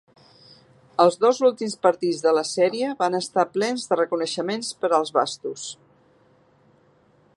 Els 1.03 1.17
dos 1.25 1.41
últims 1.49 1.75
partits 1.87 2.23
de 2.23 2.33
la 2.37 2.43
sèrie 2.51 2.89
van 3.03 3.17
estar 3.19 3.45
plens 3.59 3.85
de 3.91 3.99
reconeixements 4.01 4.73
per 4.83 4.91
als 5.01 5.13
Bastos. 5.19 5.67